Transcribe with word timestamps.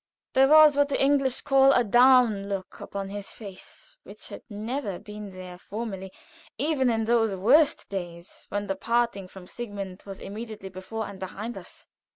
There 0.33 0.47
was 0.47 0.75
what 0.75 0.89
the 0.89 0.99
English 0.99 1.41
call 1.41 1.73
a 1.73 1.83
"down" 1.83 2.49
look 2.49 2.79
upon 2.81 3.09
his 3.09 3.29
face, 3.29 3.95
which 4.01 4.29
had 4.29 4.41
not 4.49 5.03
been 5.03 5.29
there 5.29 5.59
formerly, 5.59 6.11
even 6.57 6.89
in 6.89 7.05
those 7.05 7.35
worst 7.35 7.87
days 7.87 8.47
when 8.49 8.65
the 8.65 8.75
parting 8.75 9.27
from 9.27 9.45
Sigmund 9.45 10.01
was 10.07 10.17
immediately 10.17 10.69
before 10.69 11.05
and 11.05 11.19
behind 11.19 11.55
us. 11.55 11.85